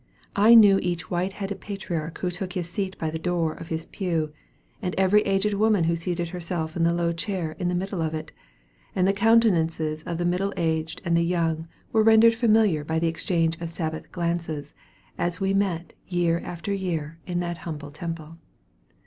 [0.35, 3.85] I knew each white headed patriarch who took his seat by the door of his
[3.85, 4.33] pew,
[4.81, 8.15] and every aged woman who seated herself in the low chair in the middle of
[8.15, 8.31] it;
[8.95, 13.05] and the countenances of the middle aged and the young were rendered familiar by the
[13.07, 14.73] exchange of Sabbath glances,
[15.19, 18.39] as we met year after year in that humble temple.